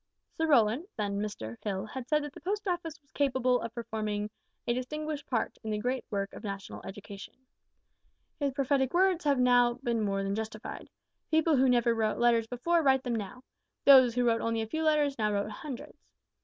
[0.35, 4.31] "Sir Rowland then Mr Hill had said that the Post Office was `capable of performing
[4.65, 7.45] a distinguished part in the great work of national education.'
[8.39, 9.37] His prophetic words have
[9.83, 10.89] been more than justified.
[11.29, 13.43] People who never wrote letters before write them now.
[13.85, 16.01] Those who wrote only a few letters now write hundreds.